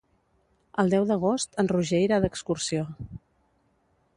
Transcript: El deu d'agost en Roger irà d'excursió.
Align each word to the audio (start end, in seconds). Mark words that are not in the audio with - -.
El 0.83 0.89
deu 0.93 1.03
d'agost 1.11 1.61
en 1.63 1.69
Roger 1.73 1.99
irà 2.07 2.19
d'excursió. 2.25 2.87